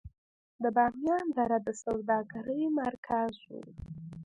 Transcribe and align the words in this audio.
د 0.63 0.63
بامیان 0.75 1.25
دره 1.37 1.57
د 1.67 1.67
سوداګرۍ 1.83 2.61
مرکز 2.81 3.33
و 3.49 3.51